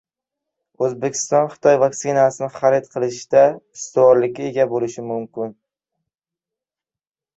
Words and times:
O‘zbekiston 0.85 1.49
Xitoy 1.55 1.77
vaksinasini 1.83 2.49
xarid 2.57 2.89
qilishda 2.95 3.43
ustuvorlikka 3.59 4.49
ega 4.53 4.67
bo‘lishi 4.73 5.05
mumkin 5.11 5.57